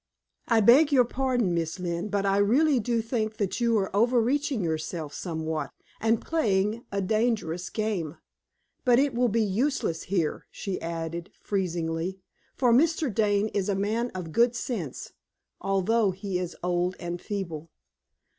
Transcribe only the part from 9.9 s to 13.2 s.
here," she added, freezingly, "for Mr.